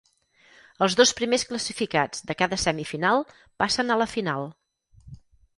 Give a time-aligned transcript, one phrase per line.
[0.85, 3.23] Els dos primers classificats de cada semifinal
[3.65, 4.51] passen a la final.